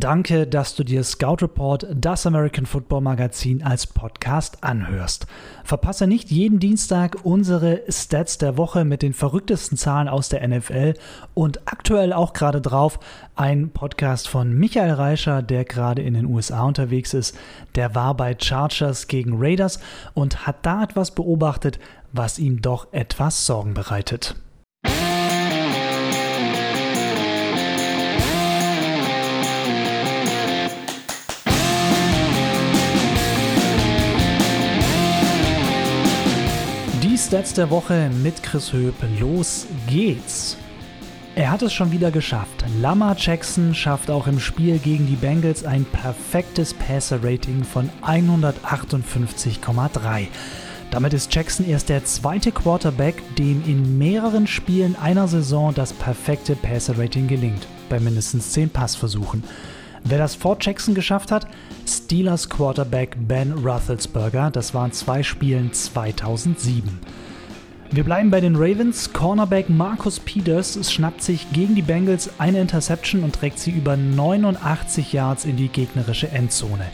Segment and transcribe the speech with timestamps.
[0.00, 5.26] Danke, dass du dir Scout Report, das American Football Magazin, als Podcast anhörst.
[5.64, 10.94] Verpasse nicht jeden Dienstag unsere Stats der Woche mit den verrücktesten Zahlen aus der NFL
[11.34, 13.00] und aktuell auch gerade drauf
[13.34, 17.36] ein Podcast von Michael Reischer, der gerade in den USA unterwegs ist.
[17.74, 19.80] Der war bei Chargers gegen Raiders
[20.14, 21.80] und hat da etwas beobachtet,
[22.12, 24.36] was ihm doch etwas Sorgen bereitet.
[37.28, 38.94] Stats der Woche mit Chris Höp.
[39.20, 40.56] Los geht's.
[41.34, 42.64] Er hat es schon wieder geschafft.
[42.80, 50.28] Lamar Jackson schafft auch im Spiel gegen die Bengals ein perfektes Passer-Rating von 158,3.
[50.90, 56.56] Damit ist Jackson erst der zweite Quarterback, dem in mehreren Spielen einer Saison das perfekte
[56.56, 59.44] Passer-Rating gelingt, bei mindestens 10 Passversuchen.
[60.10, 61.46] Wer das vor Jackson geschafft hat,
[61.86, 64.50] Steelers Quarterback Ben Roethlisberger.
[64.50, 66.98] Das waren zwei Spielen 2007.
[67.90, 69.12] Wir bleiben bei den Ravens.
[69.12, 75.12] Cornerback Marcus Peters schnappt sich gegen die Bengals eine Interception und trägt sie über 89
[75.12, 76.86] Yards in die gegnerische Endzone.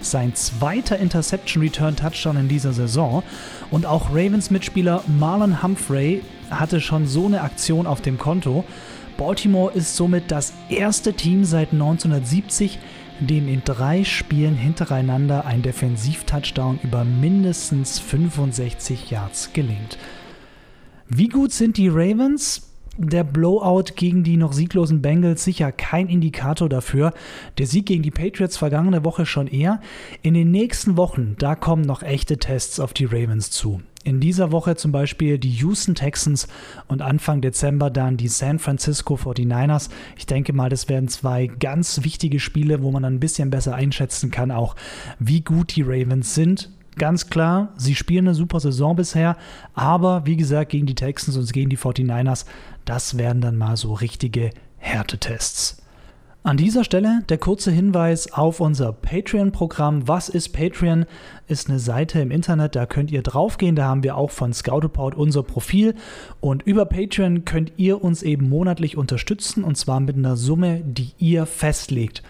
[0.00, 3.22] Sein zweiter Interception Return Touchdown in dieser Saison
[3.70, 8.64] und auch Ravens Mitspieler Marlon Humphrey hatte schon so eine Aktion auf dem Konto.
[9.16, 12.78] Baltimore ist somit das erste Team seit 1970,
[13.20, 19.96] dem in drei Spielen hintereinander ein Defensiv-Touchdown über mindestens 65 Yards gelingt.
[21.08, 22.72] Wie gut sind die Ravens?
[22.98, 27.12] Der Blowout gegen die noch sieglosen Bengals sicher kein Indikator dafür.
[27.58, 29.80] Der Sieg gegen die Patriots vergangene Woche schon eher.
[30.22, 33.82] In den nächsten Wochen, da kommen noch echte Tests auf die Ravens zu.
[34.06, 36.46] In dieser Woche zum Beispiel die Houston Texans
[36.86, 39.90] und Anfang Dezember dann die San Francisco 49ers.
[40.16, 43.74] Ich denke mal, das werden zwei ganz wichtige Spiele, wo man dann ein bisschen besser
[43.74, 44.76] einschätzen kann, auch
[45.18, 46.70] wie gut die Ravens sind.
[46.94, 49.36] Ganz klar, sie spielen eine super Saison bisher,
[49.74, 52.46] aber wie gesagt, gegen die Texans und gegen die 49ers,
[52.84, 55.82] das werden dann mal so richtige Härtetests.
[56.46, 60.06] An dieser Stelle der kurze Hinweis auf unser Patreon-Programm.
[60.06, 61.04] Was ist Patreon?
[61.48, 63.74] Ist eine Seite im Internet, da könnt ihr draufgehen.
[63.74, 65.96] Da haben wir auch von Scout Report unser Profil.
[66.38, 71.10] Und über Patreon könnt ihr uns eben monatlich unterstützen und zwar mit einer Summe, die
[71.18, 72.22] ihr festlegt.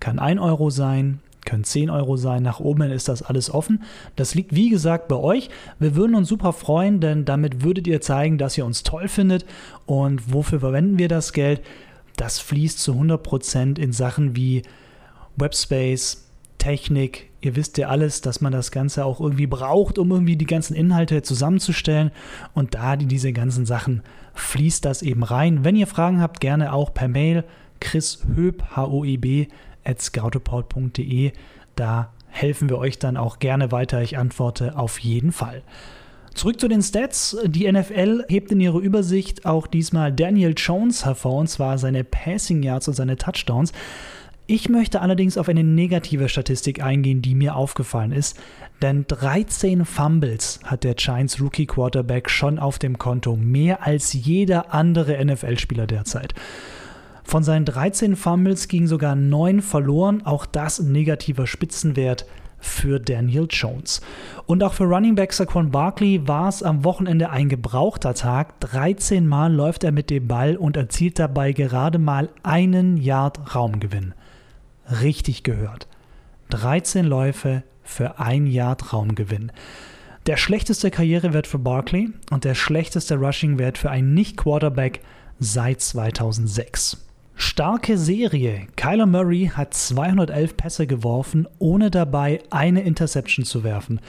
[0.00, 2.42] Kann 1 Euro sein, können 10 Euro sein.
[2.42, 3.82] Nach oben ist das alles offen.
[4.16, 5.50] Das liegt wie gesagt bei euch.
[5.78, 9.44] Wir würden uns super freuen, denn damit würdet ihr zeigen, dass ihr uns toll findet.
[9.84, 11.60] Und wofür verwenden wir das Geld?
[12.20, 14.62] Das fließt zu 100% in Sachen wie
[15.36, 17.30] Webspace, Technik.
[17.40, 20.74] Ihr wisst ja alles, dass man das Ganze auch irgendwie braucht, um irgendwie die ganzen
[20.74, 22.10] Inhalte zusammenzustellen.
[22.52, 24.02] Und da die diese ganzen Sachen
[24.34, 25.64] fließt das eben rein.
[25.64, 27.44] Wenn ihr Fragen habt, gerne auch per Mail
[27.80, 29.46] Chris Höb, H-O-E-B,
[29.84, 31.32] at scouteport.de.
[31.76, 34.02] Da helfen wir euch dann auch gerne weiter.
[34.02, 35.62] Ich antworte auf jeden Fall.
[36.34, 37.36] Zurück zu den Stats.
[37.44, 42.62] Die NFL hebt in ihrer Übersicht auch diesmal Daniel Jones hervor, und zwar seine Passing
[42.62, 43.72] Yards und seine Touchdowns.
[44.50, 48.40] Ich möchte allerdings auf eine negative Statistik eingehen, die mir aufgefallen ist,
[48.80, 54.72] denn 13 Fumbles hat der Giants Rookie Quarterback schon auf dem Konto, mehr als jeder
[54.72, 56.32] andere NFL-Spieler derzeit.
[57.24, 62.24] Von seinen 13 Fumbles gingen sogar 9 verloren, auch das ein negativer Spitzenwert
[62.58, 64.00] für Daniel Jones.
[64.46, 68.58] Und auch für Running Back Saquon Barkley war es am Wochenende ein gebrauchter Tag.
[68.60, 74.14] 13 Mal läuft er mit dem Ball und erzielt dabei gerade mal einen Yard Raumgewinn.
[75.02, 75.86] Richtig gehört.
[76.50, 79.52] 13 Läufe für ein Yard Raumgewinn.
[80.26, 85.00] Der schlechteste Karrierewert für Barkley und der schlechteste Rushing-Wert für einen Nicht-Quarterback
[85.38, 87.07] seit 2006.
[87.40, 88.66] Starke Serie.
[88.74, 94.00] Kyler Murray hat 211 Pässe geworfen, ohne dabei eine Interception zu werfen.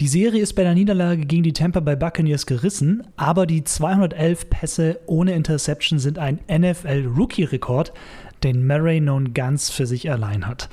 [0.00, 4.50] Die Serie ist bei der Niederlage gegen die Tampa Bay Buccaneers gerissen, aber die 211
[4.50, 7.94] Pässe ohne Interception sind ein NFL-Rookie-Rekord,
[8.42, 10.68] den Murray nun ganz für sich allein hat.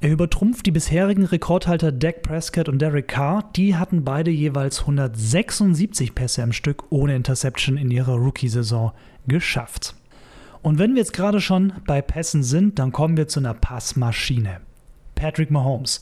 [0.00, 3.48] Er übertrumpft die bisherigen Rekordhalter Dak Prescott und Derek Carr.
[3.54, 8.90] Die hatten beide jeweils 176 Pässe im Stück ohne Interception in ihrer Rookie-Saison
[9.28, 9.94] geschafft.
[10.64, 14.62] Und wenn wir jetzt gerade schon bei Pässen sind, dann kommen wir zu einer Passmaschine.
[15.14, 16.00] Patrick Mahomes.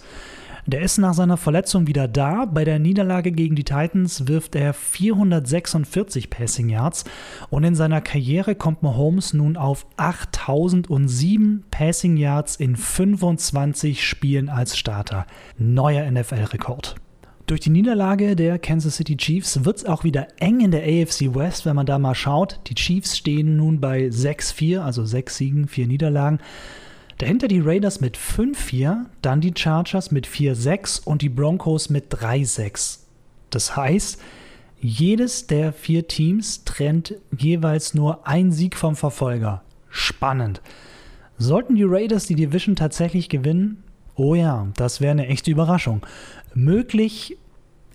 [0.67, 2.45] Der ist nach seiner Verletzung wieder da.
[2.45, 7.05] Bei der Niederlage gegen die Titans wirft er 446 Passing Yards
[7.51, 14.79] und in seiner Karriere kommt Mahomes nun auf 8007 Passing Yards in 25 Spielen als
[14.79, 15.27] Starter.
[15.59, 17.02] Neuer NFL-Rekord.
[17.47, 21.35] Durch die Niederlage der Kansas City Chiefs wird es auch wieder eng in der AFC
[21.35, 22.61] West, wenn man da mal schaut.
[22.69, 26.39] Die Chiefs stehen nun bei 6-4, also 6 Siegen, 4 Niederlagen.
[27.19, 33.01] Dahinter die Raiders mit 5-4, dann die Chargers mit 4-6 und die Broncos mit 3-6.
[33.51, 34.21] Das heißt,
[34.81, 39.63] jedes der vier Teams trennt jeweils nur ein Sieg vom Verfolger.
[39.91, 40.61] Spannend.
[41.39, 43.85] Sollten die Raiders die Division tatsächlich gewinnen?
[44.23, 46.07] Oh ja, das wäre eine echte Überraschung.
[46.55, 47.37] Möglich,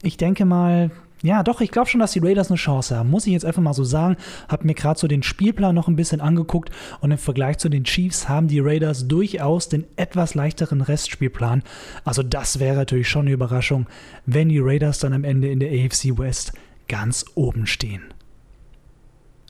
[0.02, 0.92] ich denke mal,
[1.24, 3.10] ja, doch, ich glaube schon, dass die Raiders eine Chance haben.
[3.10, 4.18] Muss ich jetzt einfach mal so sagen.
[4.50, 6.70] Hab mir gerade so den Spielplan noch ein bisschen angeguckt
[7.00, 11.64] und im Vergleich zu den Chiefs haben die Raiders durchaus den etwas leichteren Restspielplan.
[12.04, 13.88] Also das wäre natürlich schon eine Überraschung,
[14.26, 16.52] wenn die Raiders dann am Ende in der AFC West
[16.90, 18.04] ganz oben stehen.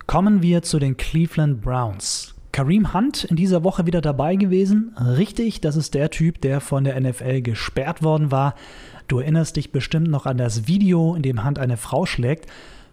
[0.06, 2.37] Kommen wir zu den Cleveland Browns.
[2.58, 4.96] Kareem Hunt in dieser Woche wieder dabei gewesen.
[4.98, 8.56] Richtig, das ist der Typ, der von der NFL gesperrt worden war.
[9.08, 12.48] Du erinnerst dich bestimmt noch an das Video, in dem Hunt eine Frau schlägt.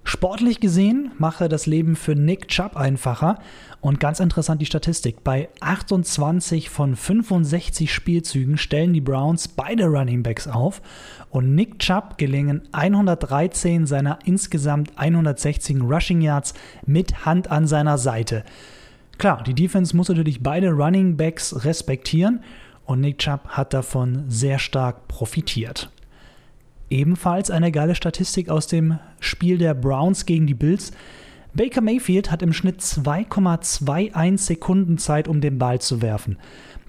[0.05, 3.39] Sportlich gesehen macht er das Leben für Nick Chubb einfacher.
[3.81, 5.25] Und ganz interessant die Statistik.
[5.25, 10.83] Bei 28 von 65 Spielzügen stellen die Browns beide Running Backs auf.
[11.31, 16.53] Und Nick Chubb gelingen 113 seiner insgesamt 160 Rushing Yards
[16.85, 18.45] mit Hand an seiner Seite.
[19.19, 22.41] Klar, die Defense muss natürlich beide Running Backs respektieren.
[22.85, 25.91] Und Nick Chubb hat davon sehr stark profitiert.
[26.91, 30.93] Ebenfalls eine geile Statistik aus dem Spiel der Browns gegen die Bills.
[31.55, 36.39] Baker Mayfield hat im Schnitt 2,21 Sekunden Zeit, um den Ball zu werfen.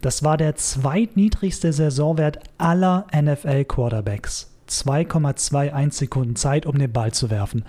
[0.01, 4.51] Das war der zweitniedrigste Saisonwert aller NFL-Quarterbacks.
[4.68, 7.63] 2,21 Sekunden Zeit, um den Ball zu werfen.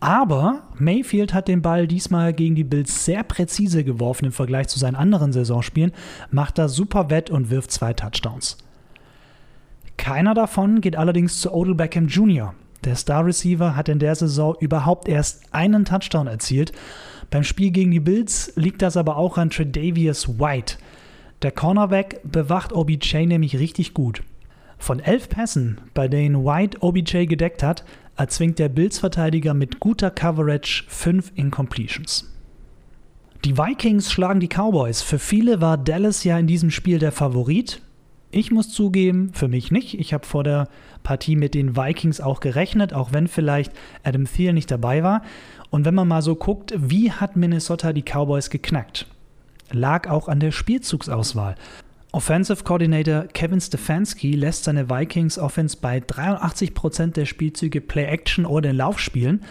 [0.00, 4.78] Aber Mayfield hat den Ball diesmal gegen die Bills sehr präzise geworfen im Vergleich zu
[4.78, 5.92] seinen anderen Saisonspielen,
[6.30, 8.56] macht da super Wett und wirft zwei Touchdowns.
[9.98, 12.54] Keiner davon geht allerdings zu Odell Beckham Jr.
[12.84, 16.72] Der Star Receiver hat in der Saison überhaupt erst einen Touchdown erzielt.
[17.30, 20.78] Beim Spiel gegen die Bills liegt das aber auch an Tredavious White.
[21.42, 24.22] Der Cornerback bewacht OBJ nämlich richtig gut.
[24.78, 27.84] Von elf Pässen, bei denen White OBJ gedeckt hat,
[28.20, 32.30] erzwingt der Bills-Verteidiger mit guter Coverage fünf Incompletions.
[33.46, 35.00] Die Vikings schlagen die Cowboys.
[35.00, 37.80] Für viele war Dallas ja in diesem Spiel der Favorit.
[38.30, 39.98] Ich muss zugeben, für mich nicht.
[39.98, 40.68] Ich habe vor der
[41.02, 43.72] Partie mit den Vikings auch gerechnet, auch wenn vielleicht
[44.04, 45.22] Adam Thiel nicht dabei war.
[45.70, 49.06] Und wenn man mal so guckt, wie hat Minnesota die Cowboys geknackt?
[49.72, 51.54] Lag auch an der Spielzugsauswahl.
[52.12, 58.76] Offensive Coordinator Kevin Stefanski lässt seine Vikings Offense bei 83% der Spielzüge Play-Action oder den
[58.76, 59.44] Lauf spielen.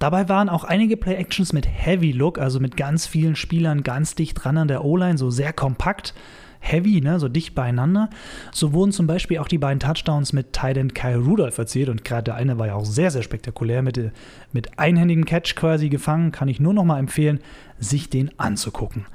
[0.00, 4.42] Dabei waren auch einige Play-Actions mit Heavy Look, also mit ganz vielen Spielern ganz dicht
[4.42, 6.14] dran an der O-Line, so sehr kompakt
[6.58, 8.10] heavy, ne, so dicht beieinander.
[8.52, 12.24] So wurden zum Beispiel auch die beiden Touchdowns mit Titan Kyle Rudolph erzielt und gerade
[12.24, 14.12] der eine war ja auch sehr, sehr spektakulär mit,
[14.52, 16.32] mit einhändigem Catch quasi gefangen.
[16.32, 17.40] Kann ich nur noch mal empfehlen,
[17.78, 19.06] sich den anzugucken.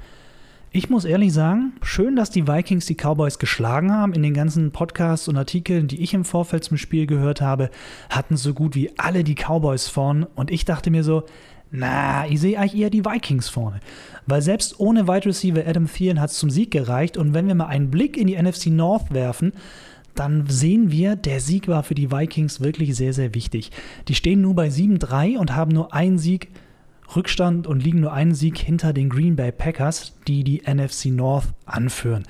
[0.76, 4.12] Ich muss ehrlich sagen, schön, dass die Vikings die Cowboys geschlagen haben.
[4.12, 7.70] In den ganzen Podcasts und Artikeln, die ich im Vorfeld zum Spiel gehört habe,
[8.10, 10.26] hatten so gut wie alle die Cowboys vorn.
[10.34, 11.22] Und ich dachte mir so,
[11.70, 13.80] na, ich sehe eigentlich eher die Vikings vorne.
[14.26, 17.16] Weil selbst ohne Wide Receiver Adam Thielen hat es zum Sieg gereicht.
[17.16, 19.54] Und wenn wir mal einen Blick in die NFC North werfen,
[20.14, 23.70] dann sehen wir, der Sieg war für die Vikings wirklich sehr, sehr wichtig.
[24.08, 26.48] Die stehen nur bei 7-3 und haben nur einen Sieg
[27.14, 31.54] Rückstand und liegen nur einen Sieg hinter den Green Bay Packers, die die NFC North
[31.64, 32.24] anführen.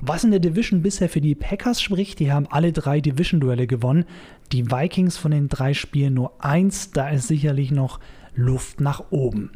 [0.00, 4.04] Was in der Division bisher für die Packers spricht, die haben alle drei Division-Duelle gewonnen.
[4.52, 7.98] Die Vikings von den drei Spielen nur eins, da ist sicherlich noch
[8.34, 9.50] Luft nach oben.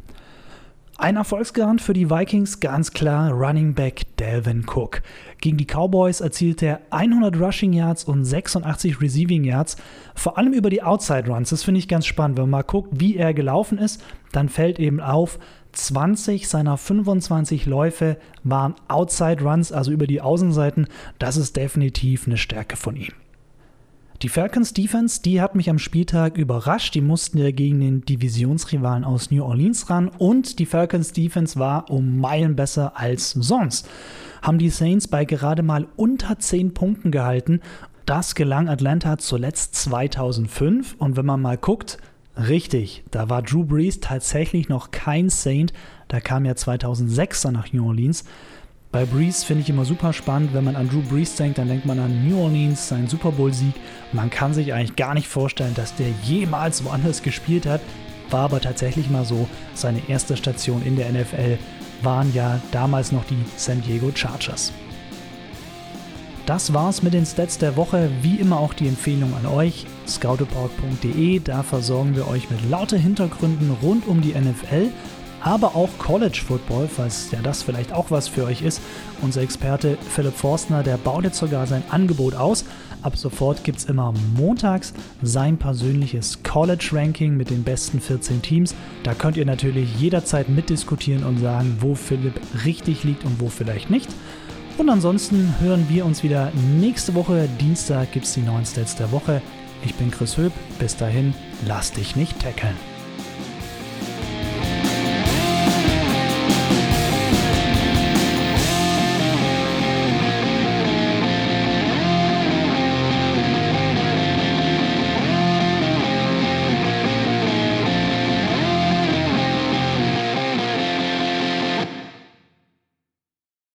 [0.95, 5.01] Ein Erfolgsgarant für die Vikings ganz klar Running Back Delvin Cook.
[5.41, 9.75] Gegen die Cowboys erzielte er 100 Rushing Yards und 86 Receiving Yards,
[10.13, 11.49] vor allem über die Outside Runs.
[11.49, 12.37] Das finde ich ganz spannend.
[12.37, 15.39] Wenn man mal guckt, wie er gelaufen ist, dann fällt eben auf,
[15.71, 20.87] 20 seiner 25 Läufe waren Outside Runs, also über die Außenseiten.
[21.17, 23.13] Das ist definitiv eine Stärke von ihm.
[24.23, 26.95] Die Falcons Defense, die hat mich am Spieltag überrascht.
[26.95, 31.91] Die mussten ja gegen den Divisionsrivalen aus New Orleans ran und die Falcons Defense war
[31.91, 33.89] um Meilen besser als sonst.
[34.41, 37.59] Haben die Saints bei gerade mal unter 10 Punkten gehalten.
[38.05, 41.97] Das gelang Atlanta zuletzt 2005 und wenn man mal guckt,
[42.37, 45.73] richtig, da war Drew Brees tatsächlich noch kein Saint.
[46.07, 48.23] Da kam ja 2006 nach New Orleans.
[48.93, 51.87] Bei Breeze finde ich immer super spannend, wenn man an Drew Brees denkt, dann denkt
[51.87, 53.73] man an New Orleans, seinen Super Bowl-Sieg.
[54.11, 57.81] Man kann sich eigentlich gar nicht vorstellen, dass der jemals woanders gespielt hat.
[58.29, 59.47] War aber tatsächlich mal so.
[59.73, 61.57] Seine erste Station in der NFL
[62.03, 64.71] waren ja damals noch die San Diego Chargers.
[66.45, 68.11] Das war's mit den Stats der Woche.
[68.21, 71.39] Wie immer auch die Empfehlung an euch: scoutreport.de.
[71.39, 74.91] Da versorgen wir euch mit lauter Hintergründen rund um die NFL
[75.43, 78.81] aber auch College Football, falls ja das vielleicht auch was für euch ist.
[79.21, 82.65] Unser Experte Philipp Forstner, der baut jetzt sogar sein Angebot aus.
[83.01, 88.73] Ab sofort gibt es immer montags sein persönliches College-Ranking mit den besten 14 Teams.
[89.03, 93.89] Da könnt ihr natürlich jederzeit mitdiskutieren und sagen, wo Philipp richtig liegt und wo vielleicht
[93.89, 94.09] nicht.
[94.77, 97.49] Und ansonsten hören wir uns wieder nächste Woche.
[97.59, 99.41] Dienstag gibt es die neuen Stats der Woche.
[99.83, 100.53] Ich bin Chris Höp.
[100.79, 101.33] Bis dahin,
[101.67, 102.92] lass dich nicht tackeln.